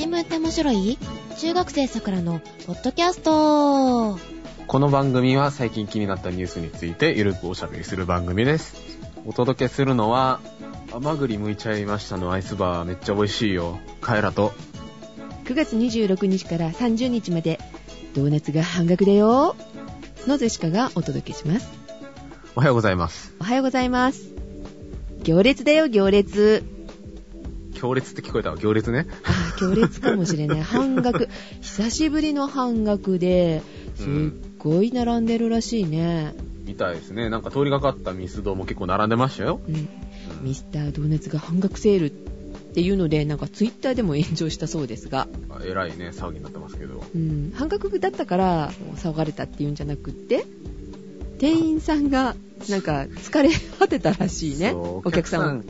[0.00, 0.96] 新聞って面白い？
[1.36, 4.18] 中学生さくらのポッドキャスト
[4.66, 8.98] この番組は最近気になったニュースについてゆるくおしゃべりする番組です。
[9.26, 10.40] お届けするのは、
[10.90, 13.78] 甘栗剥いちゃいましたのアイスバーめっちゃ美味しいよ。
[14.00, 14.54] カエラと。
[15.44, 17.60] 9月26日から30日まで
[18.14, 19.54] ドーナツが半額だよ
[20.26, 21.68] のゼシカがお届けします
[22.56, 23.34] おはようございます。
[23.38, 24.30] おはようございます
[25.24, 26.64] 行列だよ行列
[27.74, 28.58] 強烈って聞こえたわ。
[28.58, 29.06] 行列ね。
[29.24, 30.62] あ行列かもしれない。
[30.62, 31.28] 半額。
[31.60, 33.62] 久しぶりの半額で
[33.96, 34.06] すっ
[34.58, 37.30] ごい並んでるらしいね、みたいですね。
[37.30, 39.60] なんか通りがかったミスドも結構並んでましたよ。
[39.68, 39.88] うん、
[40.42, 42.10] ミスタードーナツが半額セールっ
[42.72, 47.02] ていうのでなんかツイッターでも炎上したそうですが、あえらいね、騒ぎになってますけど。
[47.14, 50.46] うん、半額だったから騒がれたっていうんじゃなくって
[51.38, 52.36] 店員さんが
[52.68, 54.72] なんか疲れ果てたらしいね。
[54.72, 55.64] お客さんんっ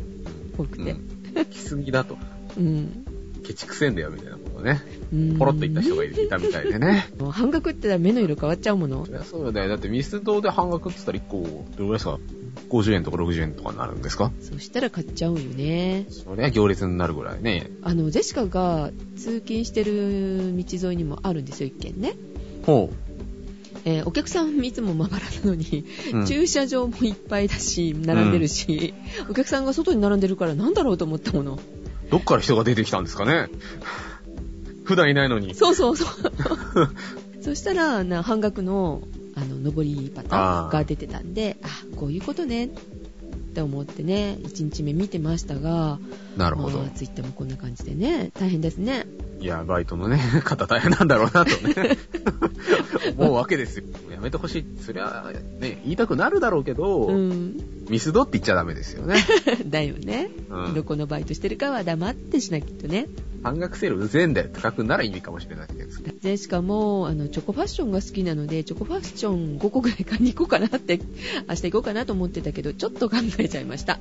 [0.56, 2.16] ぽくて、うん、来すぎだと。
[2.56, 3.04] うん
[3.42, 4.80] ケチくせんだよ、みたいなことね。
[5.12, 7.08] うんポロッと言った人がいたみたいでね。
[7.18, 9.68] もう半額って言ったら目の色変わっちゃうものそうだよ。
[9.68, 12.18] だってミスドで半額って言ったら1個、どれぐらいですか
[12.68, 14.30] ?50 円とか60円とかになるんですか？
[14.42, 17.70] そしたら買っちゃうよねそりゃ行列になるぐらいね。
[17.82, 22.14] あのジェシカが通勤してる道沿いにもあるんですよ一軒ね、
[22.66, 22.92] ほ
[23.84, 26.16] えーお客さんいつもまばらなのに、う。
[26.18, 26.26] うん。
[26.26, 28.94] 駐車場もいっぱいだし並んでるし、
[29.28, 31.58] お客さんが外に並んでるからなんだろうと思ったもの。
[32.10, 33.48] どっから人が出てきたんですかね。
[34.84, 35.54] 普段いないのに。
[35.54, 36.08] そうそうそう。
[37.40, 39.02] そしたらな半額の
[39.34, 42.68] あの上りパターンが出てたんであこういうことね
[43.50, 45.98] って思ってね1日目見てましたが
[46.36, 46.90] なるほどまあ。
[46.90, 49.06] ツイッターもこんな感じでね大変ですね
[49.40, 51.96] いや、バイトのね、 方大変なんだろうなとね、
[53.16, 53.84] 思うわけですよ。
[54.12, 54.64] やめてほしい。
[54.82, 57.56] そりゃ、ね、言いたくなるだろうけど、うん
[57.88, 59.16] ミスドって言っちゃダメですよね。
[59.66, 63.08] だよね、うんどこのバイトしてるかは黙ってしなきゃね
[63.42, 64.48] 半額セールうぜえんだよ。
[64.52, 66.18] 高くなら意味かもしれないですけど。
[66.20, 70.98] でしかもあのチョコファッションが好きなのでチョコファッション5個ぐらい買いに行こうかなって
[71.48, 73.98] 明日行こうかなと思ってたけどちょっと考えちゃいました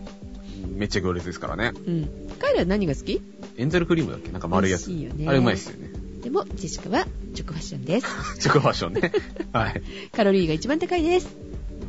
[0.76, 1.72] めっちゃ行列ですからね。
[1.88, 2.10] うん
[2.40, 3.22] 彼ら何が好き？
[3.58, 4.32] エンゼルクリームだっけ？
[4.32, 4.88] なんか丸いやつ。
[4.90, 5.92] 美味しいよねあれうまいっすよね。
[6.24, 8.08] でもジェシカはチョコファッションです
[8.40, 9.12] チョコファッションね。
[9.54, 9.82] はい。
[10.12, 11.30] カロリーが一番高いです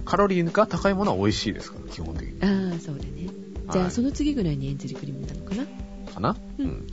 [0.04, 2.34] カロリーが高いものは美味しいですから、基本的に。
[2.42, 3.10] ああそうだね
[3.72, 5.64] じゃはいあその次ぐらいにエンゼルクリームなのかな？
[6.12, 6.36] かな？
[6.58, 6.86] うんうん。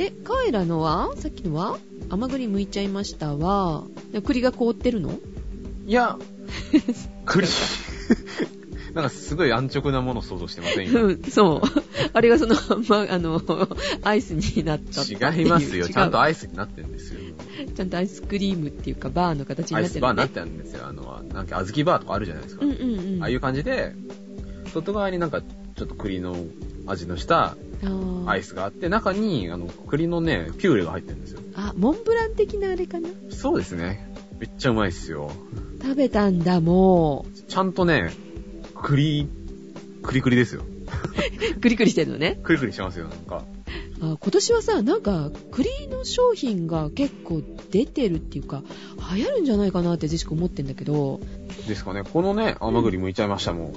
[0.00, 1.76] でカエラのはさっきのは
[2.08, 3.84] 甘栗剥いちゃいましたは
[4.24, 5.12] 栗が凍ってるの？
[5.86, 6.16] いや、
[7.26, 7.46] 栗。
[8.94, 10.88] なんかすごい安直なものを想像してません？
[10.88, 11.60] 今うんそう
[12.14, 12.56] あれがその
[12.88, 13.42] まあの
[14.02, 15.86] アイスになった違いますよ。
[15.86, 17.20] ちゃんとアイスになってるんですよ。
[17.76, 20.86] ちゃんとアイスクリームっていうかバーの形にアイなってるのねスバーになってるんですよ。
[20.86, 22.64] あの、なんか、小豆バーとかあるじゃないですか。
[22.64, 23.94] うんうんうんああいう感じで、
[24.72, 26.34] 外側になんか、ちょっと栗の
[26.86, 27.54] 味のした
[28.26, 31.40] アイスがあって、中に、あの、栗のね、ピューレが入ってるんですよ。
[31.54, 33.08] あモンブラン的なあれかな？
[33.30, 34.12] そうですね。
[34.38, 35.30] めっちゃうまいっすよ。
[35.82, 38.12] 食べたんだもちゃんとね、
[38.74, 39.28] 栗、
[40.02, 40.62] 栗栗ですよ。
[40.62, 42.38] う クリクリしてるのね？
[42.42, 43.44] 栗栗してますよ、なんか。
[44.02, 48.62] あ今年はさなんか栗の商品が結構出てるっていうか
[49.14, 51.20] 流行るんじゃないかなってジェシカ思ってんだけど
[51.68, 52.02] ですかね。
[52.02, 53.74] このね、甘栗剥いちゃいましたもん。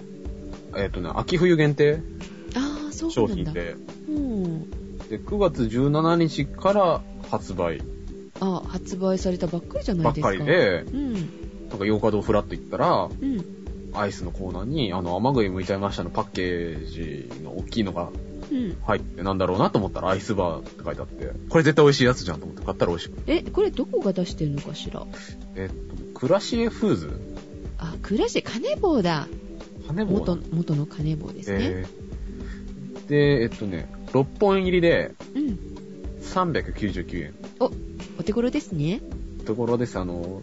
[0.78, 2.00] えっ、とね、秋冬限定
[2.94, 3.76] 商品で。
[4.08, 4.70] うん
[5.10, 7.82] で、9月17日から発売。
[8.40, 10.30] あ発売されたばっかりじゃないですか。
[10.30, 11.14] ばっかりで、うん。
[11.70, 13.46] なんか洋華堂フラッと行ったら、うん。
[13.94, 18.10] アイスのコーナーに、あの、甘栗剥いちゃいましたのパッケージの大きいのが
[18.52, 18.78] うん。
[18.86, 23.36] 入ってなんだろうなと思ったらアイスバーって書いてあって、これ絶対美味しいやつじゃんと思って買ったら美味しくて。
[23.36, 25.06] えこれどこが出してるのかしら？
[25.56, 27.12] えっと、クラシエフーズ。
[27.78, 29.28] あクラシカネボウだ。
[29.88, 32.13] 羽棒元元のカネボウですね、えー
[33.08, 35.60] で、えっとね、6本入りでうん
[36.22, 37.34] 399円。
[38.18, 39.02] お手頃ですね
[39.46, 40.00] ところです。
[40.00, 40.42] あの、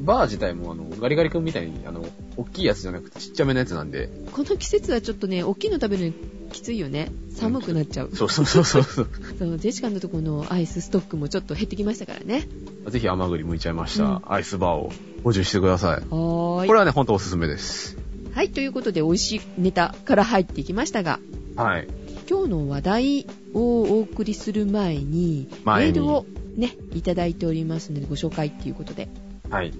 [0.00, 2.04] バー自体もあの、ガリガリ君みたいに、あの、
[2.36, 6.12] 大きいやつじゃなくてちっちゃめのやつなんで、この季節はちょっとね大きいの食べるの
[6.52, 9.08] きついよね寒くなっちゃう、そうそうそうそうそう。
[9.38, 12.46] そう ジェシカのところのアイスストックもちょっと減ってきましたからね
[12.88, 14.92] ぜひ甘栗剥いちゃいました、うんアイスバーを
[15.22, 15.90] 補充してください。
[15.92, 17.96] はーいこれはね、ほんとおすすめです。
[18.32, 21.20] はいということで美味しいネタから入っていきましたが
[21.56, 21.88] はい。
[22.28, 26.24] 今日の話題をお送りする前にメールを
[26.56, 29.08] ねいただいておりますのでご紹介っていうことで、
[29.50, 29.72] はい。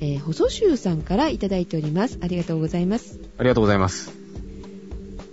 [0.00, 4.12] えー、細州さんからいただいておりますありがとうございますありがとうございます。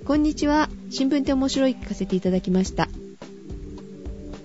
[0.05, 0.69] こんにちは。
[0.89, 2.89] 新聞って面白い聞かせていただきました。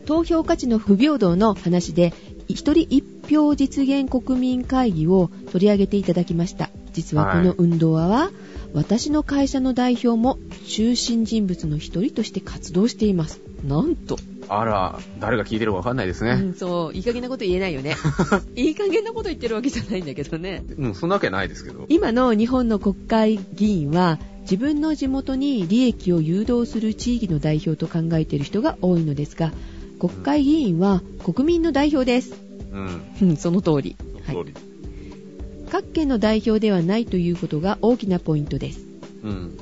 [0.06, 2.12] 投票価値の不平等の話で、
[2.46, 6.70] 一人一票実現国民会議を取り上げていただきました。
[6.96, 8.30] 実はこの運動は、
[8.72, 13.38] 私の会社の代表も中心人物の一人として活動しています。
[13.62, 14.18] なんと。
[14.48, 16.30] あら、誰が聞いてるかわかんないですね。
[16.30, 17.96] うん、そう、いい加減なこと言えないよね。
[18.56, 20.64] いい加減なこと言ってるわけじゃないんだけどね。
[20.78, 21.84] うん、そんなわけないですけど。
[21.90, 29.52] 今の日本の国会議員は、自分の地元に利益を誘導する地域の代表と考えている人が多いのですが、
[29.98, 32.32] 国会議員は国民の代表です。
[32.72, 33.02] うん。
[33.20, 33.96] うん、その通り。
[34.24, 34.75] はいその通り。
[35.76, 38.80] 各県の代表ではないということが大きなポイントです。
[39.22, 39.58] うん。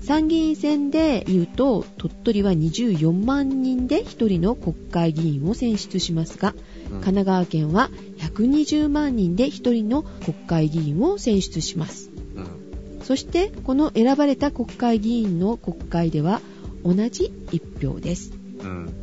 [0.00, 6.54] 参議院選で言うと、鳥取は24万人で1人の国会議員を選出しますが、
[6.88, 12.10] 神奈川県は120万人で1人の国会議員を選出します。
[12.34, 13.02] うん。
[13.02, 16.40] そして、この選ばれた国会議員の国会では
[16.82, 18.32] 同じ1票です。
[18.60, 18.94] うん。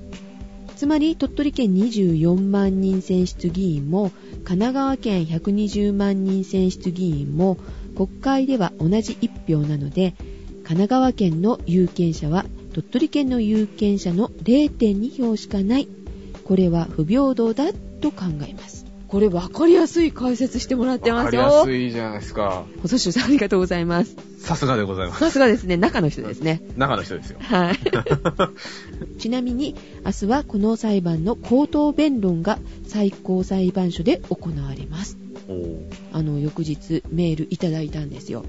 [0.77, 4.11] つまり、鳥取県24万人選出議員も、
[4.47, 7.57] 神奈川県120万人選出議員も、
[7.97, 10.13] 国会では同じ1票なので、
[10.63, 15.89] 神奈川県の有権者は、鳥取県の有権者の0.2票しかない。
[16.45, 18.85] これは不平等だと考えます。
[19.09, 21.57] これ分かりやすい解説してもらってわかりますよ。
[21.57, 22.63] やすいじゃないですか。
[22.83, 24.15] 細州さんありがとうございます。
[24.37, 25.19] さすがでございます。
[25.19, 26.61] さすがですね、中の人ですね。
[26.77, 27.39] 中の人ですよ。
[27.41, 27.77] はい。
[29.19, 29.75] ちなみに、
[30.05, 35.17] 明日はこの裁判の口頭弁論が最高裁判所で行われます。
[36.13, 38.45] あの、翌日メールいただいたんですよ。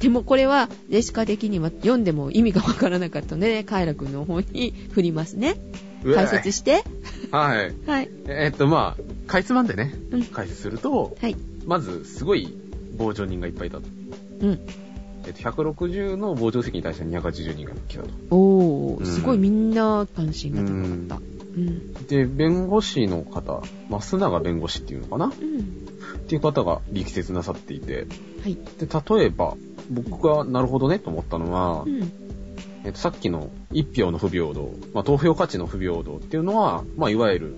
[0.00, 5.56] でもこれは、ジェシカ的には読んでも意味がわからなかったので、カイラ君の方に振りますね。
[6.04, 6.84] 解説して。
[7.30, 7.74] はい。
[7.86, 8.10] はい。
[8.26, 10.24] えーっと、まあ、かいつまんでね、うん。
[10.24, 11.36] 解説すると、はい。
[11.64, 12.54] まず、すごい
[12.98, 13.84] 傍聴人がいっぱいいたと。
[14.40, 14.60] うん。
[15.26, 18.08] えっと、160の傍聴席に対して280人が来たと。
[18.30, 21.34] おー、うんすごいみんな関心が高かった。
[21.56, 22.06] うん。
[22.06, 25.26] で、弁護士の方、増永弁護士っていうのかな？
[25.26, 25.30] うん。
[25.30, 28.06] っていう方が力説なさっていて、
[28.42, 28.54] はい。
[28.54, 29.54] で、例えば、
[29.90, 32.12] 僕がなるほどねと思ったのはう、ん。
[32.84, 37.56] えっと、さっきの一票の不平等、まあ、投票価値の不平等っていうのは、まあ、いわゆる、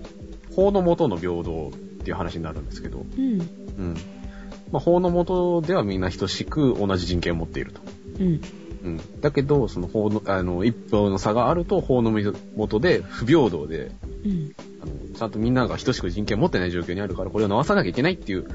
[0.55, 3.39] 法の下の平等っていう話になるんですけど、うん。
[3.41, 3.95] うん。
[4.71, 7.81] まあ、法の下ではみんな等しく同じ人権を持っていると。
[8.19, 8.41] うん。
[8.83, 9.21] うん。
[9.21, 13.91] だけど、その法の、あの、一票の差があると、法の下で不平等で、
[14.25, 14.55] うん。
[14.81, 18.47] あの、ちゃんとみんなが等しく人権を持ってない状況にあるから、これを直さなきゃいけないっていう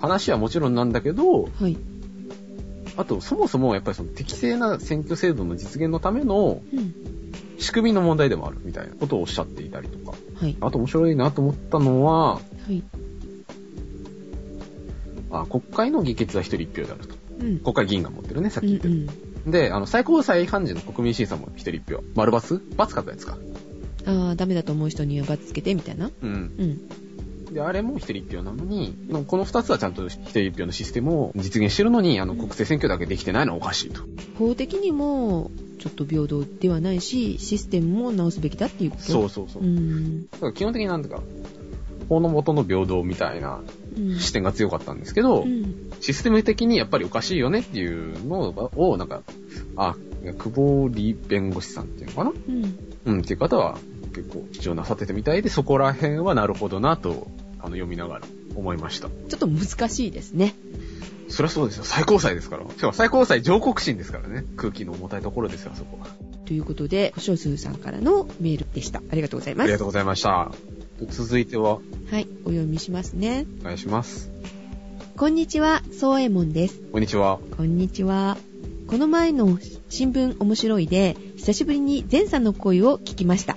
[0.00, 1.76] 話はもちろんなんだけど、はい。
[2.96, 6.94] あと、そもそもやっぱりその適正な選挙制度の実現のためのうん。
[7.58, 10.16] 仕組みの問題でもあるみたいなことをおっしゃっていたりとか。
[10.40, 10.56] はい。
[10.60, 12.44] あと面白いなと思ったのは、はい。
[15.30, 17.14] あ国会の議決は一人一票であると。
[17.40, 17.58] うん。
[17.60, 19.50] 国会議員が持ってるね、さっうんき言ってる。
[19.50, 22.02] で、あの、最高裁判事の国民審査も一人一票。
[22.14, 23.36] 丸書くやつか。
[24.06, 24.28] うん。
[24.28, 26.10] ああ、ダメだと思う人には罰つけて、みたいな。
[26.22, 26.52] うん。
[26.58, 26.88] うん。
[27.54, 28.94] で、あれも一人一票なのに、
[29.26, 34.02] この二つはちゃんと一人一票のシステムを実現してるのに、あの、国政選挙だけできてないのはおかしいと。
[34.38, 39.02] 法的にも、ちょっと平等ではないし、システムも直すべきだっていうこと。
[39.04, 39.62] そうそうそう。
[39.62, 39.66] う。
[39.66, 40.26] ん。
[40.26, 41.22] だから基本的になんていうか、
[42.08, 43.66] 法の元の平等みたいなうん。
[44.18, 45.90] 視点が強かったんですけど、うん。
[46.00, 49.22] システム的にやっぱりおかしいよねっていうのを、なんか、
[49.76, 52.30] あ、久保理弁護士さんっていうのかな？
[52.30, 52.78] うん。
[53.06, 53.78] うん、っていう方は
[54.14, 57.28] 結構主張なさってたみたいで、そこら辺はなるほどなと、
[57.60, 59.08] あの、読みながら思いました。
[59.08, 60.54] ちょっと難しいですね。
[61.28, 61.84] そりゃそうですよ。
[61.84, 62.64] 最高裁ですから。
[62.68, 64.44] しかも最高裁上告審ですからね。
[64.56, 66.06] 空気の重たいところですよ、あそこは。
[66.46, 69.02] ということで、星数さんからのメールでした。
[69.10, 69.64] ありがとうございます。
[69.64, 70.50] ありがとうございました。
[71.06, 73.46] 続いては、はい、お読みしますね。
[73.60, 74.30] お願いします。
[75.16, 76.80] こんにちは、そうえもんです。
[76.92, 77.40] こんにちは。
[77.56, 78.36] こんにちは。
[78.86, 83.56] この前の新聞面白いで、久しぶりに前さんの声を聞きました。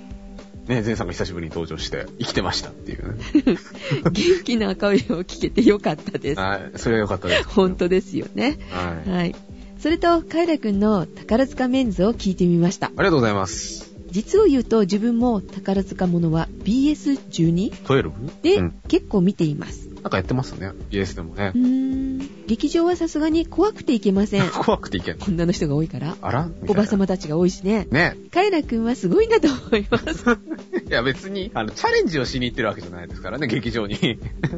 [0.68, 3.24] ね、前さんが久しぶりに登場して、生きてましたっていうね。
[4.10, 6.40] 元気な声を聞けてよかったです。
[6.40, 7.48] はい、それは良かったです。
[7.48, 8.58] 本当ですよね。
[8.70, 9.10] はい。
[9.10, 9.34] はい。
[9.78, 12.86] それと、カイラくんの宝塚メンズを聞いてみました。
[12.86, 13.91] ありがとうございます。
[14.12, 18.42] 実を言うと自分も宝塚ものは BS12 12?
[18.42, 18.80] でうん。
[18.88, 19.88] 結構見ています。
[20.02, 20.72] なんかやってますね。
[20.90, 21.58] BS でもねう。
[21.58, 22.46] ーん。
[22.46, 24.50] 劇場はさすがに怖くて行けません。
[24.50, 25.26] 怖くていけんの？
[25.26, 26.16] 女の人が多いから。
[26.20, 26.50] あら？
[26.68, 27.02] おばさま。
[27.02, 27.88] またちが多いしね。
[27.90, 28.16] ね。
[28.30, 30.24] カイラくんはすごいなと思います。
[30.88, 33.96] いや別に、あの、チャレンジをしに行ってるわけじゃないですからね、劇場に。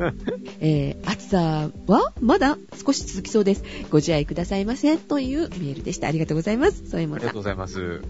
[0.61, 3.63] えー、暑さはまだ少し続きそうです。
[3.91, 4.97] ご自愛くださいませ。
[4.99, 6.09] というメールでした。
[6.09, 6.85] ありがとうございます。
[6.91, 8.01] そういうものありがとうございます。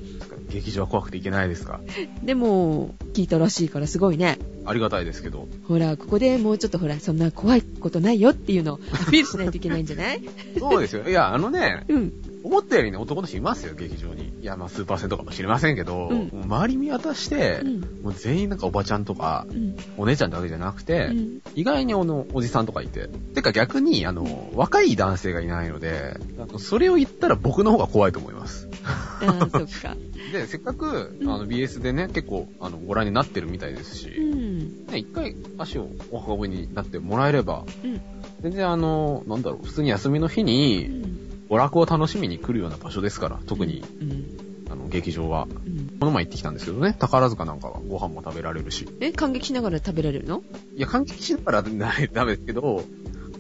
[0.55, 1.81] 劇場は怖くていけないですか？
[2.23, 4.39] でも、聞いたらしいからすごいね。
[4.65, 5.49] ありがたいですけど。
[5.69, 10.23] ほら、ここでもうちょっとほら、そんな怖いことないよっていうのをアピールしないといけないんじゃない？
[10.59, 11.09] そうですよ。
[11.09, 12.13] いや、あのね、うん。
[12.45, 14.29] 思ったよりね、男の人いますよ、劇場に。
[14.43, 17.81] いや、まあ、数パーセントかもしれませんけど、うん周り見渡して、うん。
[18.03, 19.77] もう全員なんかおばちゃんとか、うん。
[19.97, 21.39] お姉ちゃんだけじゃなくて、うん。
[21.55, 23.09] 意外にあの、おじさんとかいて。
[23.35, 26.19] てか逆に、あの、若い男性がいないので、
[26.59, 28.64] それを言ったら僕の方が怖いと思います。
[28.85, 29.97] ああ、そっか。
[30.31, 34.59] で、せっかく、うんあの、BS でね、結構、あの、ご覧になってるみたいですうし、ん。
[34.87, 38.01] ね、一回足をお運びになってもらえれば、うん。
[38.43, 41.21] 全然あの、なんだろう、普通に休みの日うに、ん。
[41.51, 44.25] 娯楽を楽しみに来るような場所ですから、特に、うん。
[44.71, 45.47] あの、劇場は。
[45.67, 45.99] うん。
[46.01, 48.89] この前行ってきたんですけどね、宝塚なんかはご飯も食べられるし。
[49.01, 50.43] え、感激しながら食べられるの？
[50.75, 52.85] いや、感激しながらダメですけど、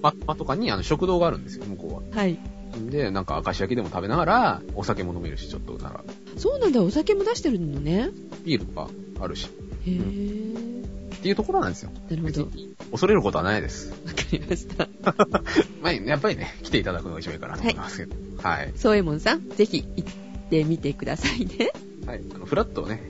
[0.02, 2.22] マッパとかにあの食堂があるんですよ、向こうは。
[2.22, 2.38] はい。
[2.74, 6.04] で、なんか明石焼きでも食べながら、お酒も飲めるし、ちょっとなら、
[6.36, 8.10] そうなんだ、お酒も出してるのね。
[8.44, 8.88] ビールとか
[9.20, 9.48] あるし、
[9.86, 11.90] へぇっていうところなんですよ。
[12.10, 12.42] なるほど。
[12.42, 12.48] わ
[12.90, 13.92] 恐れることはないです。
[13.92, 14.88] かりました。
[15.82, 18.16] まあ、やっぱりね、来ていただくのが一番いいかなと思いますけど。
[18.42, 18.72] はい。
[18.76, 20.12] そうえもんさん、ぜひ行っ
[20.50, 21.70] てみてくださいね。
[22.06, 22.22] はい。
[22.34, 23.02] あの、フラットね、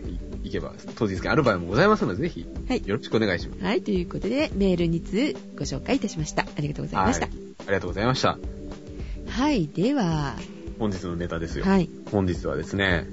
[0.43, 3.65] い行けば、当日券ある場合もございますので、ぜひ、はいよろしくお願いします。
[3.65, 6.43] はい、ということで、メール2通ご紹介いたしました。
[6.43, 7.27] ありがとうございました。
[7.27, 8.39] はありがとうございました。
[9.35, 10.37] はい、では、
[10.79, 11.65] 本日のネタですよ。
[11.65, 11.91] はい。
[12.13, 13.09] 本日はですね、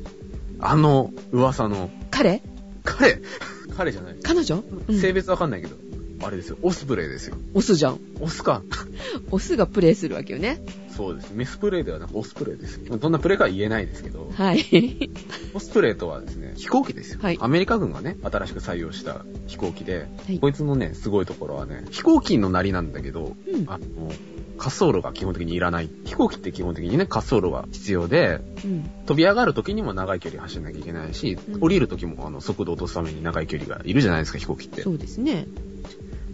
[0.60, 2.44] あの、噂の、彼？
[2.84, 3.20] 彼？
[3.75, 4.18] 彼じゃない。
[4.22, 5.75] 彼女、うん、性別わかんないけど、
[6.22, 7.38] あれですよ、オスプレイですよ。
[7.56, 8.00] オスじゃん。
[8.20, 8.62] オスか。
[9.32, 10.63] オスがプレイするわけよね。
[10.96, 11.32] そうです。
[11.34, 12.98] メスプレイではなくオスプレイですよ。
[12.98, 15.10] どんなプレイかは言えないですけど、はい。
[15.56, 17.20] オスプレイとはですね、飛行機ですよ。
[17.20, 24.12] はいアメリカ軍がね、新しく採用した飛行機で、はいこいつのね、すごいところはね、飛行機のなりなんだけど、うんあの、
[24.62, 25.89] 滑走路が基本的にいらない。
[26.06, 28.84] 飛行機って基本的にね、滑走路が必要で、うん。
[29.08, 34.84] 飛び上がる時にも長い距離走んなきゃいけないし、うん降りる時もあの速度を落とすために長い距離がいるじゃないですか、飛行機って。
[34.84, 35.48] そうですね。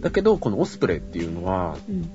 [0.00, 2.10] だけど、このオスプレイっていうのは、うん。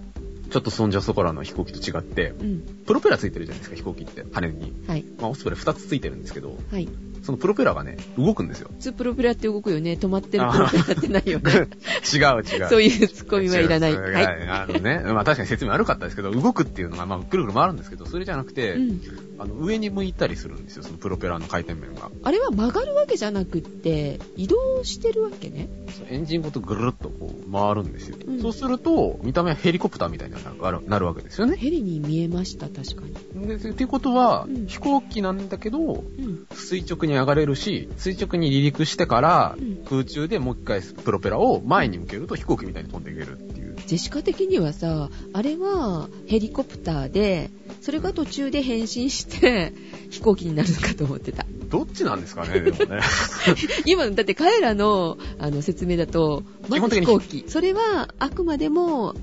[0.52, 2.62] ちょっとそんじょそこらの飛行機と違って、うん。
[2.86, 4.24] プロペラついてるじゃないですか、飛行機って。
[4.32, 4.72] 羽に。
[4.88, 5.04] はい。
[5.20, 6.88] まあ、オスプレイ2つついてるんですけど、はい。
[7.24, 8.70] そのプロペラがね、動くんですよ。
[8.74, 9.94] 普通プロペラって動くよね。
[9.94, 11.52] 止まってるプロペラってないよね。
[12.14, 12.70] 違う違う。
[12.70, 13.98] そういうツッコミはいらない。
[13.98, 14.26] はい。
[14.48, 19.02] あのね、まあ確かに説明悪かったですけど、動くっていうのが、まあ、くるくる回るんですけど、それじゃなくて、うん。
[19.40, 22.12] あの、上に向いたりするんですよ、そのプロペラの回転面が。
[22.24, 25.70] あれは曲がるわけじゃなくって、移動してるわけね。
[25.90, 28.18] そうエンジンごとぐるっとこう回るんですよ。
[28.28, 31.56] うんそうすると、見た目はヘリコプターみたいになるなるわけですよね。
[31.56, 33.04] ヘリに見えました、確か
[33.34, 33.48] に。
[33.48, 36.48] でっていうことは、うん飛行機なんだけど、うん。
[36.54, 43.76] 垂直に上がれるし、垂直に離陸してからうん、空中でもう一回プロペラを前に向けると飛行機みたいに飛んでいけるっていう。
[43.86, 47.50] ジェシカ的にはさ、あれはヘリコプターで、
[47.82, 49.74] それが途中で変身して
[50.10, 51.46] 飛行機になるのかと思ってた。
[51.70, 53.02] どっちなんですかね、でもね。
[53.86, 57.46] 今、だって彼らのあの説明だと、まず基本的に飛行機。
[57.48, 59.16] それはあくまでも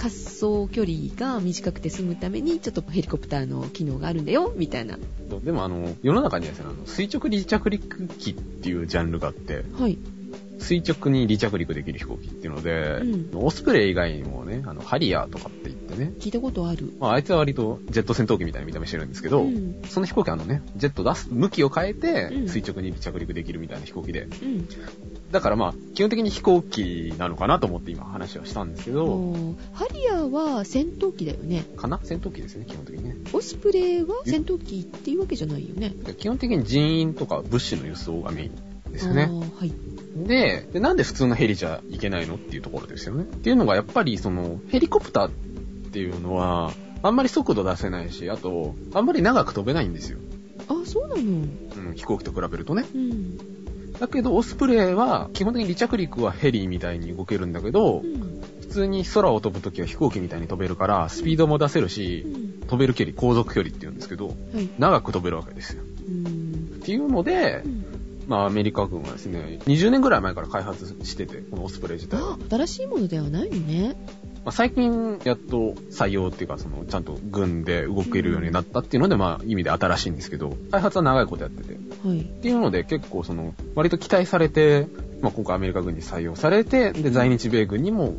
[0.00, 4.98] 滑走距離が短くて済むために、ちょっとヘリコプターの機能があるんだよ、みたいな。
[5.44, 9.98] でもあの、世の中にはですね、垂直離着陸機っていうジャンルがあって、はい。
[10.60, 13.00] 垂直に離着陸できる飛行機っていうので、
[13.32, 16.92] うオスプレイ以外にもね、あの、ハリアーとかって言ってね、聞いたことある。
[17.00, 19.80] まあ、あいつは割とジェット戦闘機みたいな見た目してるんですけど、うん。
[19.88, 24.22] その飛行機はあのね、ジェット出す、向きを変えてう、ん垂直に着陸できるみたいな飛行機で。
[24.22, 24.68] うん。
[25.30, 31.64] だからまあ、基本的に飛行機なのかなと思って今話はしたんですけど、ハリアーは戦闘機だよね。
[31.76, 32.00] かな？
[32.02, 33.16] 戦闘機ですね、基本的にね。
[33.32, 35.94] オスプレイは戦闘機っていうわけじゃないよね。
[36.18, 38.50] 基本的に人員とか物資の輸送がメイン
[38.92, 39.30] ですよね。
[39.58, 39.72] はい。
[40.26, 43.22] でで、なんで普通のヘリじゃいけないのっていうところですよね。
[43.22, 45.30] っていうのがやっぱりその、ヘリコプターっ
[45.92, 50.18] ていうのは、あんまり速度出せないし、あと、あんまり長く飛べないんですよ。
[50.68, 51.22] あ、そうなの？
[51.22, 52.84] うん、飛行機と比べるとね。
[52.94, 53.36] うん。
[53.98, 58.42] だけど、オスプレイは、基本的に離着陸はヘリみたいに動けるんだけどう、ん。
[58.60, 62.66] 普通に空を飛ぶときは飛行機みたいに飛べるから、スピードも出せるうし、ん。
[62.66, 64.68] 飛べる距離、航続距離って言うんですけど、はい。
[64.78, 65.82] 長く飛べるわけですよ。
[66.08, 66.24] うん。
[66.76, 67.79] っていうのでう、ん
[68.30, 73.96] まあアメリカ軍はですね、20年ぐらい前から開発してて、このオスプレイ自体はあ、新しいものではないのね。
[74.44, 81.74] まあ、最近やっと採用っていうか、その、ちゃんと軍で動けるようになったっていうので、まあ、意味で新しいんですけど、開発は長いことやってて。
[81.74, 82.20] っはい。
[82.20, 84.86] ていうので、結構その、割と期待されて、
[85.20, 88.14] まあ、今回アメリカ軍に採用されて、で、在日米軍にも、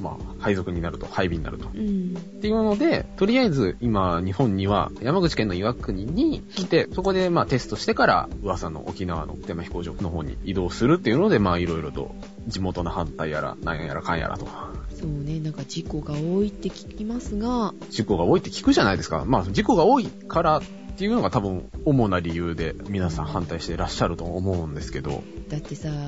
[0.00, 1.68] まあ、配属になると、配備になると。
[1.68, 2.14] っうん。
[2.40, 12.14] ていうので、とりあえず、今、日本には、山口県の岩国に来て、そこで、まあ、テストしてから、噂の沖縄の天満飛行場の方に移動するっていうので、まあ、いろいろと、
[12.46, 14.46] 地元の反対やら、なんやらかんやらと。
[14.94, 19.24] そうね、なんか事故が多いって聞きますが、事故が多いって聞くじゃないですか。
[19.26, 20.62] まあ、事故が多いから
[21.00, 25.98] っていうのが多分、主な理由で皆さん反対していらっしゃると思うんですけど、だってさ、なん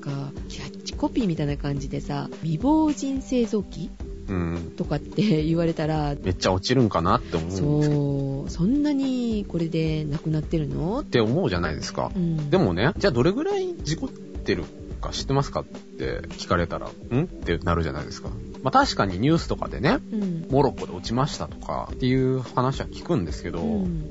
[0.00, 3.90] か、キャッチコピーみたいな感じでさ、未亡人製造機
[4.28, 4.72] うん。
[4.78, 7.82] とかって言われたら、めっちゃ落ちるんかなって思うんですけど。
[7.82, 11.00] そう、そんなにこれで亡くなってるの？
[11.00, 12.18] って思うじゃないですかう。
[12.18, 12.48] ん。
[12.48, 14.64] でもね、じゃあどれぐらい事故ってる
[15.02, 17.24] か知ってますかって聞かれたら、ん？
[17.24, 18.30] ってなるじゃないですか。
[18.62, 20.46] まあ確かにニュースとかでね、うん。
[20.50, 24.10] モロッコで落ちましたとかっていう話は聞くんですけど、うん。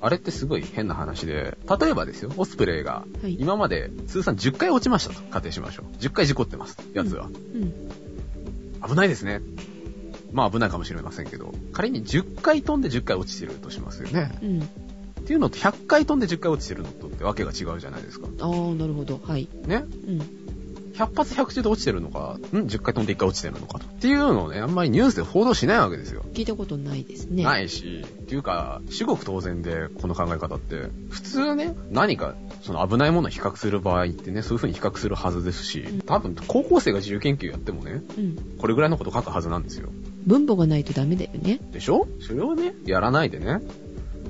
[0.00, 3.36] あれってすごい変な話で、例えばですよ、オスプレイがはい。
[3.38, 5.96] 今まで通算10回落ちましたと仮定しましょう。
[5.98, 7.26] 10回事故ってます、やつは。
[7.26, 7.72] うん。
[8.88, 9.42] 危ないですね。
[10.32, 14.38] まあ危ないかもしれませんけど、仮に10回飛んで10回落ちてるとしますよね。
[14.42, 14.60] うん。
[14.60, 14.62] っ
[15.24, 18.28] ていうのと100回飛んで10回落ちてるのとってわけが違うじゃないですか。
[18.40, 19.20] ああ、なるほど。
[19.22, 19.48] はい。
[19.66, 20.39] ねうん。
[20.94, 23.86] 100発100中で落ちてるのか、ん ?10 回飛んで1回落ちてるのかと。
[23.86, 26.24] っていうのをね、あんまりニュースで報道しないわけですよ。
[26.34, 27.44] 聞いたことないですね。。
[27.44, 38.36] ないいし、っていうか、至極当然で、この考え方って、普通ね、何か、その危ないものを比較する場合ってね、そういう風に比較するはずですしうん、多分、高校生が自由研究やってもね、うん。
[38.58, 39.88] これぐらいのこと書くはずなんですよ。
[40.26, 41.60] 分母がないとダメだよね。
[41.72, 42.06] でしょ？
[42.20, 43.60] それをね、やらないでね、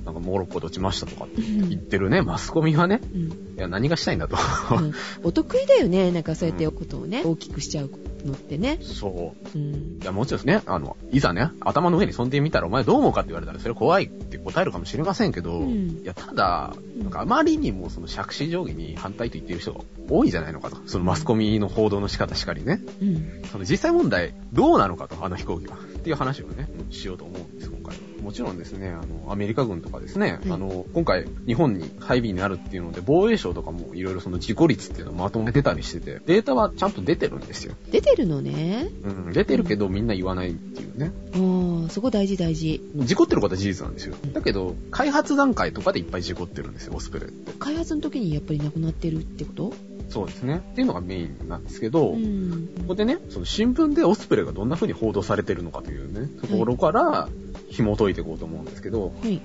[0.05, 3.21] なんかモロッコで落ちましたとかってうん言ってるね、マスコミはね、うん。
[3.23, 4.37] いや、何がしたいんだと。
[4.77, 4.93] うん
[5.23, 6.11] お得意だよね。
[6.13, 7.91] なんかそうやってことをね、大きくしちゃう
[8.25, 8.79] のってね。
[8.83, 9.59] そう。
[9.59, 9.99] うん。
[10.01, 20.77] いや、もちろんですね、あの、いざね、頭の上に飛んでみたら、お前どう思うかって言われたら、それ怖いって答えるかもしれませんけど、うんいや、ただ、なんかあまりにもその杓子定規に反対と言っている人が多いじゃないのかと。
[20.87, 22.81] そのマスコミの報道の仕方しかりね。
[23.01, 23.43] うん。
[23.51, 25.77] その実際問題、どうなのかと、あの飛行機は。
[26.01, 28.01] っていう話をね、しようと思うんです、今回は。
[28.23, 37.75] もちろんですね、あの、アメリカ軍とかですね、はいあの、今回、日本に配備になるっていうので、防衛省とかもいろいろその事故率っていうのをまとめてたりしてて、データはちゃんと出てるんですよ。
[37.91, 38.89] 出てるのね。
[39.05, 41.13] うん、出てるけどみんな言わないっていうね。
[41.35, 42.83] ああ、そこ大事大事。
[42.97, 44.15] 事故ってることは事実なんですよ。
[44.33, 47.53] だけど、開発段階とかでいっぱい事故ってるんですよ、オスプレイって。
[47.59, 49.75] 開発の時にやっぱり亡くなってるってこと？
[50.11, 50.57] そうですね。
[50.73, 52.69] っていうのがメインなんですけど、ん。
[52.79, 57.29] ここでね、その新聞でオスプレイがどんな風に報道されてるのかというね、ところから
[57.69, 59.41] 紐解いていこうと思うんですけど、はい。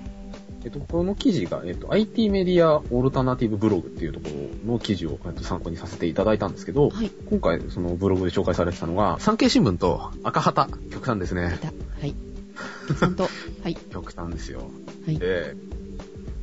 [0.65, 4.29] えっと、この記事が、えっと、IT メディアオルタナティブブログっていうとこ
[4.65, 7.12] ろの記事を、えっと、参考にさせていただいたんですけど、はい。
[7.29, 11.60] 今回そのブログで紹介されてたのが、産経新聞と赤旗、極端ですね。
[11.62, 11.72] だ。
[12.01, 12.15] はい。
[13.63, 13.75] はい。
[13.75, 14.72] 極端ですよ。
[15.05, 15.19] はい。
[15.19, 15.55] で、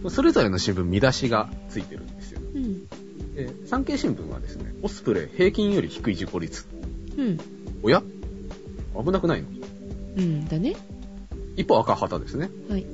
[0.09, 2.41] それぞれの新聞見出しがついてるんですよ。
[2.55, 2.87] うん。
[3.35, 6.67] で、産経新聞はですね、オスプレイ平均より低い事故率。
[7.17, 7.41] うん。
[7.83, 8.03] おや？
[8.95, 9.49] 危なくないの？
[10.17, 10.47] うん。
[10.47, 10.75] だね。
[11.57, 12.51] 一方赤旗ですね。
[12.69, 12.87] はい。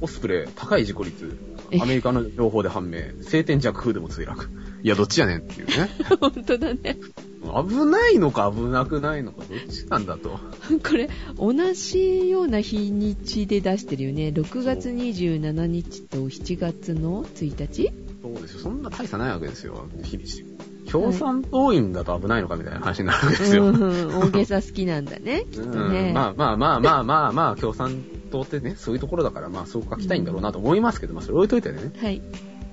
[0.00, 1.36] オスプレイ高い事故率。
[1.70, 1.80] え？
[1.80, 3.00] アメリカの情報で判明。
[3.22, 4.48] 晴天弱風でも墜落。
[4.82, 5.90] いや、どっちやねんっていうね。
[6.20, 6.96] 本当だね。
[7.42, 10.38] 危ないのか危なくないのか、どっちなんだと。
[10.82, 14.28] これ、同じような日にちで出してるよね。
[14.28, 17.92] 6月27日と7月の1日？
[18.34, 18.60] そうですよ。
[18.60, 19.86] そんな大差ないわけですよ。
[20.02, 20.44] 日にち。
[20.90, 23.66] 共産党員だと危ないのかみたいな話になるわけですよ。
[23.66, 24.20] うん。
[24.20, 25.44] 大げさ好きなんだね。
[25.50, 26.08] きっとね。
[26.08, 32.22] うんまあまあまあまあまあまあ、共産党ってね、そういうところだから、まあそう書きたいんだろうなと思いますけど、まあそれ置いといてね、はい。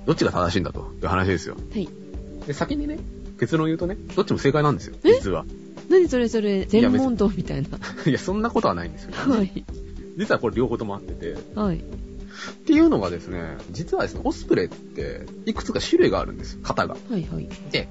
[0.06, 1.56] どっちが正しいんだという話ですよ。
[1.56, 1.88] はい。
[2.46, 2.98] で、先にね、
[3.38, 5.14] 結論言うとね、どっちも正解なんですよ、え？
[5.14, 5.44] 実は。
[5.88, 7.68] 何それそれ、全問答みたいな。
[8.06, 9.64] いや、そんなことはないんですよ、はい。
[10.16, 11.32] 実はこれ両方ともあってて。
[11.32, 11.84] っはい。
[12.66, 16.94] ていうのがですね、実はですね、オスプレイって、いくつか種類があるんです、型が。
[16.94, 17.48] はいはい。
[17.70, 17.88] で、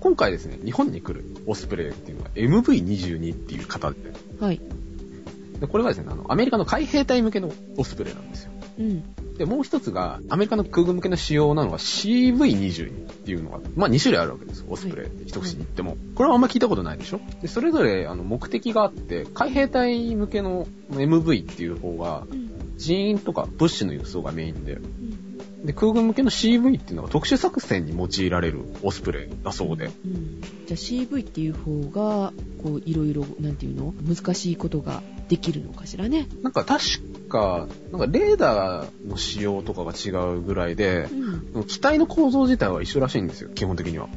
[0.00, 3.96] 今回ですね、日本に来るオスプレイっていうのは MV22 っていう型で、
[4.40, 4.60] はい。
[5.60, 8.50] でこれはですね、あの、アメリカの海兵隊向けのオスプレイなんですよ。
[8.78, 9.02] うん。
[9.38, 14.64] で、もう一つが、アメリカの空軍向けの仕様なのが CV22 っていうのが、まあ2種類あるわけです。
[14.68, 15.96] オスプレイって一口に言っても。
[16.14, 17.20] これはあんま聞いたことないでしょ？
[17.40, 22.45] で、それぞれ、あの、目的があって、海兵隊向けの MV っていう方が、うん。
[22.76, 25.66] 人員とか物資の輸送がメインで、うん。
[25.66, 29.86] で、空軍向けの CV っていうのが特殊作戦に用いられるオスプレイだそうで。
[29.86, 30.40] うん。
[30.40, 33.94] じゃあ CV っていう方が、こう、いろいろ、なんていうの？
[34.06, 36.28] 難しいことができるのかしらね。
[36.42, 36.84] なんか確
[37.28, 41.08] か、なんかレーダーの仕様とかが違うぐらいで
[41.54, 41.64] う、ん。
[41.64, 44.08] 機体の構造自体は一緒らしいんですよ、基本的には。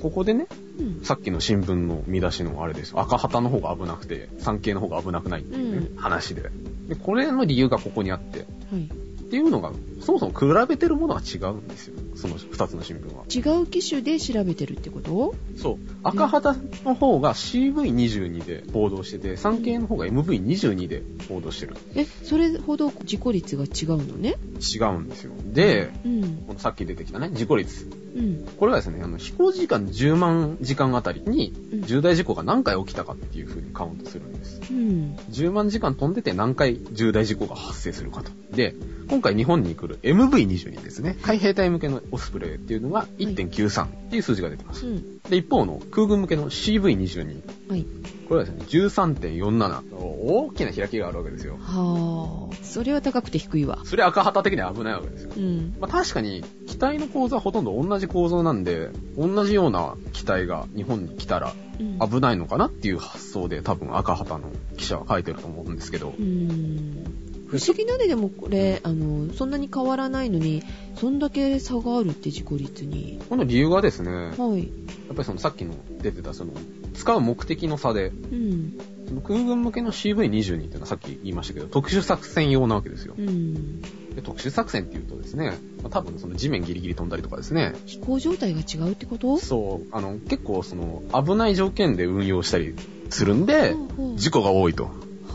[0.00, 0.46] ここでね、
[0.78, 1.00] うん。
[1.02, 3.00] さっきの新聞の見出しのあれですよ。
[3.00, 6.50] 赤旗の方が危なくて、産経の方が危なくないっていうね、う話で。
[6.88, 8.82] で、これの理由がここにあって、はい。
[8.84, 11.98] っていうのが、そもそも比べてるものが違うんですよ。
[12.14, 13.24] その二つの新聞は。
[13.34, 15.34] 違う機種で調べてるってこと？
[15.56, 15.78] そう。
[16.02, 21.74] 赤旗の方が CV22 で報道してて、産経の方が MV22 で報道してる。
[21.96, 24.36] え、それほど事故率が違うのね？
[24.60, 25.32] 違うんですよ。
[25.52, 26.46] で、うん。
[26.58, 27.88] さっき出てきたね、事故率。
[28.14, 28.46] うん。
[28.56, 34.60] これはですね、あの、飛行時間10万時間あたりにうん重大事故が何回起きたかっていう風にカウントするんです。
[34.70, 35.16] うん。
[35.30, 38.30] 10万時間飛んでて何回重大事故が発生するかと。
[38.54, 38.74] で、
[39.08, 41.16] 今回日本に来る MV22 ですね。
[41.22, 44.86] 海兵隊向けのオスプレイっていうのが1.93っていう数字が出てます。
[44.86, 45.13] うん。
[45.28, 47.70] で、一方の空軍向けの CV22。
[47.70, 47.86] はい。
[48.28, 49.96] これはですね、13.47。
[49.96, 51.56] 大きな開きがあるわけですよ。
[51.60, 52.56] はあ。
[52.62, 53.78] それは高くて低いわ。
[53.84, 55.32] それ赤旗的には危ないわけですよ。
[55.36, 55.76] うん。
[55.80, 67.23] まあ、確かに、機体の構造はほとんど同じ構造なんで、同じような機体が日本に来たらうん危ないのかなっていう発想で多分赤旗の記者は書いてると思うんですけどう、ん。
[67.58, 70.62] 不思議だね、でもこれ、あの、そんなに変わらないのに、
[70.96, 73.20] そんだけ差があるって事故率に。
[73.28, 74.62] この理由がですね、やはい。
[74.62, 74.66] っ
[75.08, 76.52] ぱりそのさっきの出てたその、
[76.94, 78.78] 使う目的の差で、うん。
[79.06, 83.20] その空軍向けの CV22 っていうのはさっき言いましたけど、特殊作戦用なわけですよう。
[83.22, 83.80] ん。
[83.82, 89.38] で特殊作戦っていうとですね、まあ多分その地面ギリギリ飛んだりとかですね、飛行状態が違うってこと？
[89.38, 92.74] そう、あの、結構その、危ない条件で運用したり
[93.10, 94.84] するんで、ほうほう事故が多いと。
[94.84, 94.90] は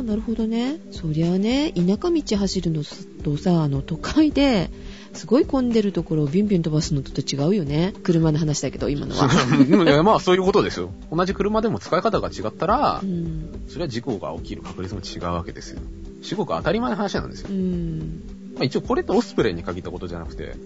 [0.00, 0.80] なるほどね。
[0.90, 2.82] そりゃあね、田舎道走るの
[3.24, 4.70] とさ、あの、都会で、
[5.12, 7.92] すごい混んでるところをビュンビュン飛ばすのと違うよね。
[8.02, 9.28] 車の話だけど、今のは。
[10.02, 10.90] まあそういうことですよ。
[11.14, 13.48] 同じ車でも使い方が違ったらう、ん。
[13.68, 15.80] それは事故が起きる確率も違うわけですよ。
[16.22, 17.52] 至極当たり前の話なんですよう。
[17.52, 18.22] ん。
[18.54, 20.56] まあ、一応これってオスプレイに限ったことじゃなくて、はい。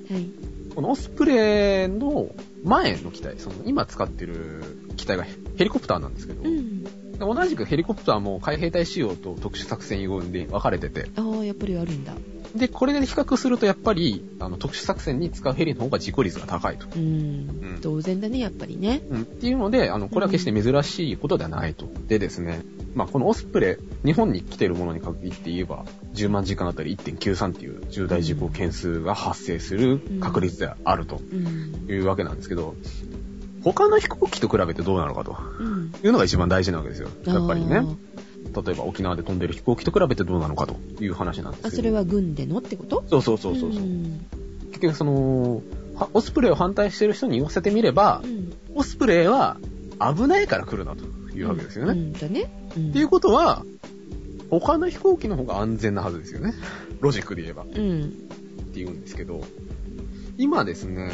[0.75, 2.29] このオスプレイの
[2.63, 4.63] 前の機体、その今使ってる
[4.97, 6.85] 機体がヘリコプターなんですけど、うん。
[7.19, 12.13] で同じくヘリコプターも海兵隊仕様と特殊作戦用で分かれてて、ああ、やっぱりあるんだ。
[12.55, 16.87] で、これで比較するとやっぱり、あの、特殊作戦に使うヘリの方が事故率が高いと。
[16.97, 17.03] うん。
[17.03, 17.07] う
[17.75, 19.03] ん当然だね、やっぱりね。
[19.11, 21.87] うん、っていうので、あの、これは決して珍しいことではないと。
[22.09, 22.63] でですね、
[22.95, 31.87] まあ、このオスプレイ、日本に来てるものに限って言えば、10万時間あたり1.93っていう重大事故件数が発生する確率であるとうん。
[31.91, 32.75] いうわけなんですけど、
[33.73, 35.93] 他の飛行機と比べてどうなのかとうん。
[36.03, 37.09] いうのが一番大事なわけですよ。
[37.25, 37.83] やっぱりね
[38.55, 41.75] 例えば沖縄で飛んでる飛行機と比べてどうなのかという話なんですけど。
[41.75, 43.03] あ、それは軍でのってこと？
[43.09, 43.83] そうそうそうそうそう。
[43.83, 44.25] ん。
[44.71, 45.63] 結局その、
[45.97, 49.57] はオスプレイを反対してる人に言わせてみれば、うんオスプレイは
[49.99, 51.93] 危ないから来るなというわけですよね。
[51.93, 52.51] うんだね。
[52.77, 53.65] うんっていうことは、
[54.51, 56.55] 他の飛行機の方が安全なはずですよね。
[57.01, 57.63] ロジックで言えば。
[57.63, 58.11] っうん。
[58.73, 59.41] て言うんですけど、
[60.39, 61.11] 今ですね、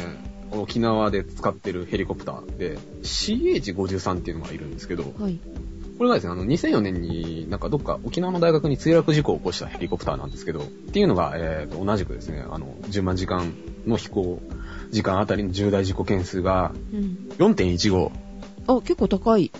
[0.61, 5.39] 沖縄で使ってるヘリコプターで CH53 っていうのがいるんですけど、はい。
[5.97, 13.53] これがですね、あの、2004年になんかどっか沖縄の大学に墜落事故を起こしたヘリコプターなんですけど、っていうのが、えーと、同じくですね、あの、10万時間
[13.85, 14.41] の飛行
[14.91, 17.29] 時間あたりの重大事故件数がうん。
[17.37, 18.11] 4.15
[18.67, 19.51] あ、結構高い。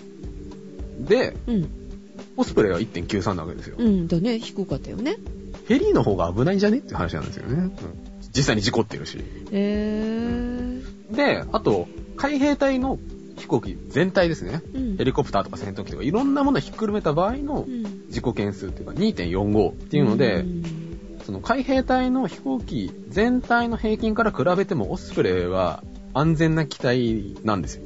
[0.98, 1.68] で、うん。
[2.36, 3.76] オスプレイは1.93なわけですよ。
[3.78, 4.08] うん。
[4.08, 4.38] だね。
[4.38, 5.16] 低かったよね。
[5.66, 6.78] ヘリの方が危ないんじゃね？
[6.78, 7.54] って話なんですよね。
[7.54, 7.72] うん
[8.36, 9.18] 実際に事故ってるし。
[9.52, 10.43] へー。
[11.14, 12.98] で、あと、海兵隊の
[13.36, 14.62] 飛行機全体ですね。
[14.74, 14.96] うん。
[14.96, 18.10] ヘリコプターとか戦闘機とかいろんなものをひっくるめた場合のうん。
[18.10, 20.62] 事故件数っていうか2.45っていうので、ん
[21.24, 27.82] その海兵隊の飛行機全体の平均から比べてもオスプレイは安全な機体なんですよ。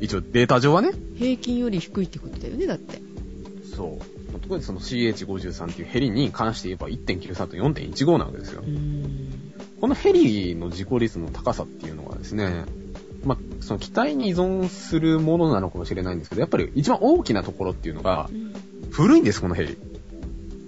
[0.00, 0.92] 一応データ上はね。
[1.16, 3.00] 平均より低いってことだよね、だって。
[3.74, 4.40] そう。
[4.40, 8.70] 特にその CH53 っていうヘリに関して言えば1.93と4.15なわけですよう。
[8.70, 9.45] ん。
[9.80, 12.64] このヘリの事故率の高さっていうのはですね、
[13.24, 18.54] まあ、その機体に依存するものなのかもしれないんですけど、やっぱり一番大きなところっていうのがう、ん
[18.90, 19.76] 古いんです、このヘリ。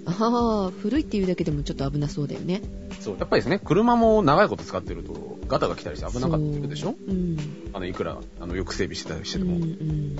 [0.05, 2.61] ああ、古いっていうだけでもちょっと危なそうだよね。
[2.99, 3.15] そう。
[3.19, 6.87] やっぱりですね、車も長いこと使ってると、ガタが来たりして危なかったでしょ？
[6.87, 7.37] そううん。
[7.73, 10.15] あの、いくら、あの、よく整備してたりしてうんても、うん。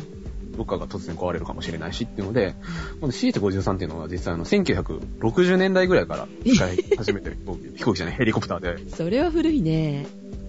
[0.59, 2.53] どっかが突然壊れるかもしれないしっていうので、
[2.99, 7.37] この CH53 っていうのは実際あの、1960年代ぐらいから使い始めてる
[7.77, 10.05] 飛行機、じゃない、ヘリコプターで、それは古いね。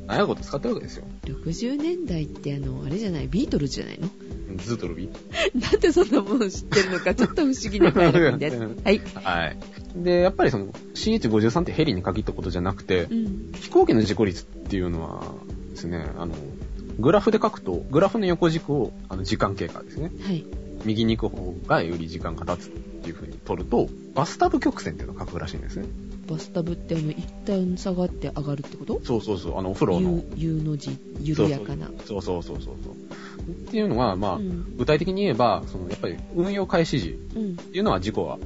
[0.09, 1.05] 長いこと使ってるわけですよ。
[1.27, 4.09] 60年代ってあの、あれじゃない、ビートルズじゃないの？
[4.57, 5.11] ずっとルビー？
[5.61, 8.57] なんでそんなもの知ってるのか、ちょっと不思議なタイプです。
[8.83, 9.01] はい。
[9.15, 9.57] はい。
[9.95, 13.53] で、やっぱりその CH53 ってヘリに限ったことじゃなくてう、ん。
[13.55, 15.23] 飛行機の事故率っていうのは
[15.71, 16.35] ですね、あの、
[17.01, 20.11] グラフで書くと、グラフの横軸を、あの、時間経過ですね。
[20.23, 20.45] はい。
[20.85, 25.87] 右に行く方がより時間が経つっていう風に取ると、バスタブ曲線っていうのを書くらしいんですね。
[26.27, 29.01] バスタブってあの、一旦下がって上がるってこと？
[29.05, 30.23] そうそうそう、あの、お風呂の。
[30.37, 31.91] U, U の字、緩やかな。
[32.07, 32.95] そうそうそうそうそう。
[33.51, 34.77] っていうのは、まあ、うん。
[34.77, 37.53] 具体的に言えば、その、やっぱり運用開始時うん。
[37.53, 38.39] っていうのは事故が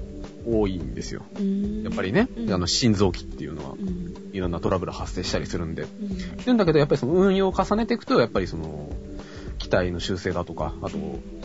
[0.47, 1.23] 多いんですよ。
[1.39, 1.83] うん。
[1.83, 4.15] やっぱりね、うんあの、心臓器っていうのはう、ん。
[4.33, 5.83] いろんなトラブル発生したりするんで。
[5.83, 6.47] うん。
[6.47, 8.91] なんだけど、やっぱりその運用を重ねていくと、やっぱりその、
[9.59, 10.99] 機体の修正だとか、あと、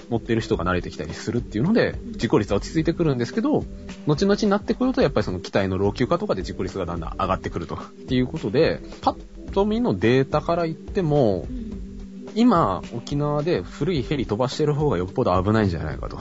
[0.10, 3.64] 乗ってる人が慣れてきたりするっていうので、事故率は落ち着いてくるんですけど、
[4.08, 7.76] 後々になってくると、やっぱりその機体の老朽化とかで事故率がだんだん上がってくると。
[7.76, 11.70] っていうことで、パッと見のデータから言ってもう、ん
[12.36, 16.18] 今、沖縄で古いヘリ飛ばしてる方がよっぽど危ないんじゃないかと。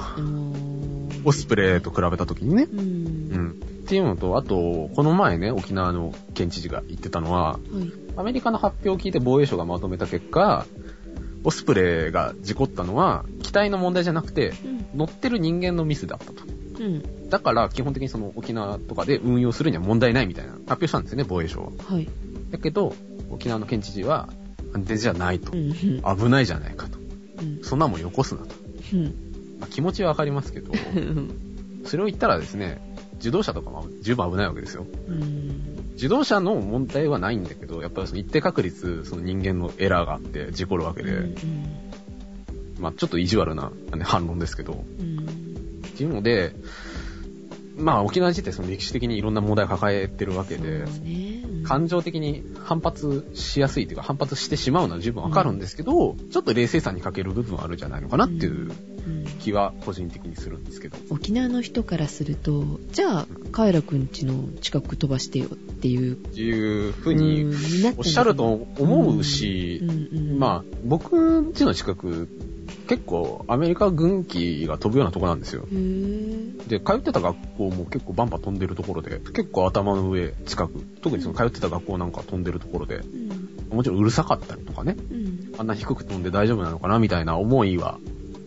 [1.19, 2.65] あのーオスプレイと比べた時にね。
[2.65, 2.77] う。
[2.77, 3.51] うんん。
[3.51, 3.55] っ
[3.89, 7.93] ていうのと、あと、この前ね、沖縄の県知事が言ってたのは、はい。
[8.17, 10.67] アメリカの発表を聞いて防衛省がまとめた結果、
[11.45, 14.99] オスプレイが事故ったのは、機体の問題じゃなくて、うん。
[14.99, 16.43] 乗ってる人間のミスだったと。
[16.81, 17.29] うん。
[17.31, 21.71] だから、基本的にその沖縄とかで運用するには問題ないみたいな発表したんですよね、防衛省は。
[21.89, 22.09] はい。
[22.51, 22.95] だけど、
[23.31, 24.29] 沖縄の県知事は、
[24.75, 25.57] 安全じゃないとう。
[25.57, 25.73] ん。
[25.73, 26.99] 危ないじゃないかと。
[27.41, 27.63] うん。
[27.63, 28.55] そんなもんよこすなと。
[29.59, 29.61] うん。
[29.61, 30.73] まあ、気持ちはわかりますけど、
[31.85, 32.81] それを言ったらですね、
[33.19, 34.87] 自動車とかも十分危ないわけですよ。
[35.09, 35.93] うん。
[35.95, 41.35] 自動車の問題はないんだけど、やっぱりその一定確率、その人間のエラーがあって事故るわけで、うん。
[42.79, 45.19] まあちょっと意地悪な、ね、反論ですけど、うん。
[45.87, 46.55] っていうので、
[47.77, 51.28] まあ沖縄自体その歴史的にいろんな問題を抱えてるわけで、そうね。
[51.77, 58.73] うん感情的に反発しやすいというか反発してしまうのは十分わかるんですけど、ちょっと冷静さに欠ける部分はあるんじゃないのかなっていう
[59.07, 59.25] うん。
[59.41, 60.97] 気は個人的にするんですけど。
[61.11, 66.13] 沖縄の人からすると、じゃあ、カエラくんちの近く飛ばしてよっていう。
[66.13, 67.47] っていうふうに
[67.97, 72.29] おっしゃると思うし、うんうんまあ、僕ん家の近く、
[72.89, 75.67] 結構アメリカ軍機が飛ぶようなとこなんですよ。
[76.69, 83.77] で、通ってた学校も結構バンバン飛んでるところで、結構頭の上近く、特にその通ってた学校なんか飛んでるところで、うん。
[83.77, 85.55] もちろんうるさかったりとかね、うん。
[85.59, 87.99] あんな低く飛んで大丈夫なのかなみたいな思いは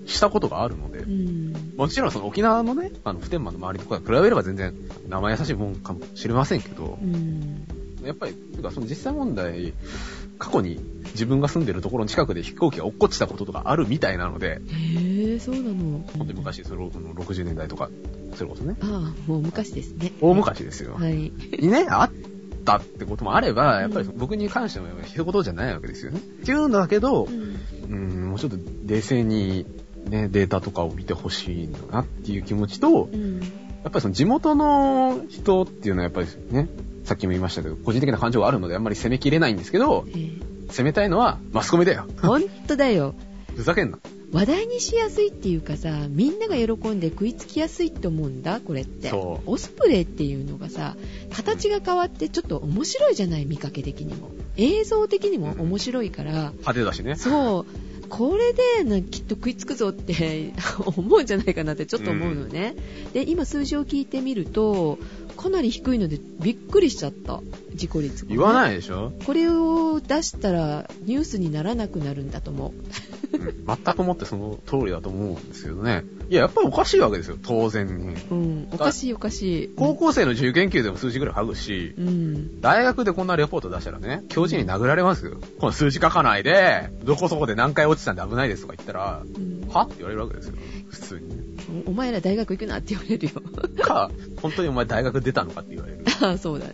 [0.05, 1.73] したことがあるので、うん。
[1.77, 4.73] もちろんその沖縄のね、あの、普天間の周りとか比べれば全然
[5.07, 7.65] 生優しいもんかもしれませんけどう、ん。
[8.03, 9.73] やっぱり、てかその実際問題、
[10.39, 10.79] 過去に
[11.11, 15.99] 自分が住んでるところの近くで飛行機が落っこちたこととかあるみたいなので、へぇそうなの。
[16.17, 17.89] 本当に昔、その60年代とか、
[18.35, 20.11] それこそね、ああ、もう昔ですね。
[20.21, 20.95] 大昔ですよ。
[20.95, 21.13] はい。
[21.13, 22.11] にね、あっ
[22.65, 26.19] たってこともあれば、やっぱり僕に関しても一言じゃないわけですよね。
[26.19, 27.55] っていうんだけどう、ん。
[27.89, 29.65] うん、もうちょっと冷静に
[30.07, 33.39] ね、データとかを見てほしいんだなっていう気持ちと、うん。
[33.39, 36.69] やっぱりその地元の人っていうのはやっぱりね、
[37.03, 42.07] さっきも言いましたけど、個人的な感情があるのであんまり攻めきれないんですけど、えー攻めたいのはマスコミだよ。
[42.21, 43.13] ほんとだよ。
[43.55, 43.99] ふざけんな。
[44.31, 49.11] 話題にしやすいっていうかさ、みんなが喜んで食いつきやすいって思うんだ、これって。
[49.13, 50.95] オスプレイっていうのがさ、
[51.35, 54.31] 形が変わってちょっと面白いじゃない、見かけ的にも。
[54.55, 57.15] 映像的にも面白いから、派手だしね。
[57.15, 60.53] そう、これでなきっと食いつくぞって
[60.83, 62.75] 思うんじゃないかなってちょっと思うのね。
[63.13, 64.97] で、今数字を聞いてみると、
[65.31, 67.41] かなり低いのでびっくりしちゃった、
[67.73, 72.73] 事故率がね、言わないでしょ、これを出したらニュースにならなくなるんだと思
[73.33, 76.03] うん、全くもってその通りだと思うんですけどね。
[76.29, 77.93] いや、やっぱりおかしいわけですよ、当然に。
[77.93, 78.17] う。
[78.31, 79.73] うん、おかしいおかしい。
[79.75, 82.61] 高校生の自由研究でも数字ぐらい剥ぐし、うん。
[82.61, 85.37] 大学でこんなレポート出したらね、教授に殴られますよ。
[85.59, 89.83] この数字書かないで、どこそこで何回落ちたんで危ないですとか言ったら、うんは？
[89.83, 90.55] って言われるわけですよ。
[90.89, 91.35] 普通にね。
[91.87, 93.31] おお前ら大学行くなって言われるよ。
[93.83, 96.73] か、本当にお前大学出たのかって言われるああ、 そうだね。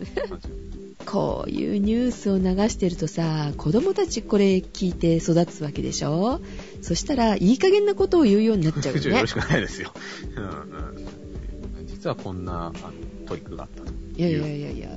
[1.06, 6.40] こういうニュースを流してるとさ、子供たちこれ聞いて育つわけでしょ？
[6.82, 9.32] そしたら、いい加減なことを言うようになっちゃうよねよろし。
[9.32, 9.94] くないですよ。
[10.36, 10.44] うん
[11.80, 12.92] うん、実はこんなあの
[13.26, 13.92] トリックがあったと。
[14.18, 14.90] いやいやいやいや、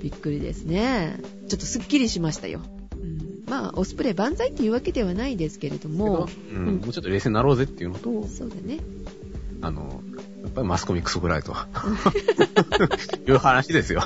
[0.00, 1.18] びっくりですね。
[1.48, 2.60] ちょっとすっきりしましたよ。
[2.94, 8.78] うん、まあ、オスプレイ万歳っていうわけではないですけれども、うん、もうちょっと冷静になろうぜっていうのと、そうだね。
[9.62, 10.02] あの、
[10.42, 11.54] やっぱりマスコミクソぐらいと。
[13.26, 14.02] いう話ですよ。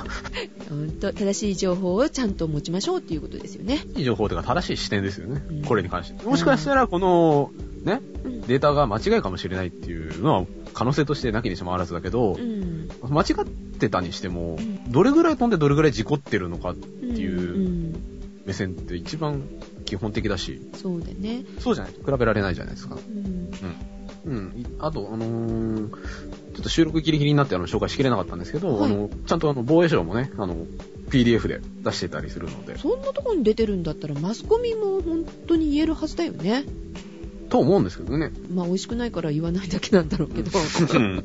[0.70, 3.84] うんと、正しい情報をちゃんと持ちましょうっていうことですよね。
[3.96, 5.42] いい情報というか正しい視点ですよね。
[5.50, 6.24] うんこれに関して。
[6.24, 7.50] もしかしたらこの、
[7.84, 8.40] ね、うん。
[8.42, 12.88] データが間違いかもしれないっていうのは可能性としてなきにしもあらずだけどう、ん。
[13.08, 13.46] 間違っ
[13.78, 17.94] てたにしてもうん、どれぐらい飛んでどれぐらい事故ってるのかってうんいう
[18.46, 19.42] 目線って一番
[19.84, 21.44] 基本的だし、うんそうだね。
[21.58, 22.96] そうじゃないと比べられないじゃないですか。
[22.96, 23.18] うん。
[23.18, 23.50] うん。
[24.78, 25.88] あと、あのー
[26.52, 30.66] ちょっと収録ギリギリになってあの紹介しきれなかったんですけど、はいあの、ちゃんとあの、防衛省もね、あの、
[31.08, 36.64] PDF で出してたりするので、そんなとこに出てるんだったら、マスコミも本当に言えるはずだよね。
[37.48, 38.32] と思うんですけどね。
[38.52, 40.50] まあ、美味しくないから言わないだけなんだろうけど。
[40.58, 41.24] うん。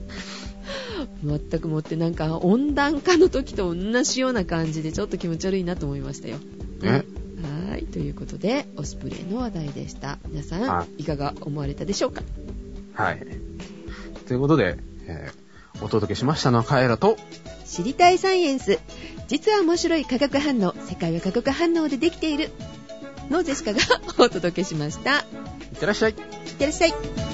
[1.23, 6.37] 全くもってなんか温暖化の時と同じような感じでちょっと気持ち悪いなと思いましたよ。
[6.81, 7.03] ね。
[7.69, 7.83] はい。
[7.85, 10.17] ということで、オスプレイの話題でした。
[10.29, 12.23] 皆さはん、いかが思われたでしょうか？
[12.95, 13.19] はい。
[14.27, 14.77] ということで、
[15.07, 15.45] えー
[15.81, 17.17] お届けしましたのはカエラと、
[17.65, 18.79] 知りたいサイエンス。
[19.27, 20.73] 実は面白い化学反応。
[20.87, 22.49] 世界は化学反応でできている。
[23.29, 23.79] のジェシカが
[24.17, 25.19] お届けしました。
[25.19, 25.23] い
[25.73, 26.11] いってらっしゃい。
[26.11, 27.24] ってらっしゃい。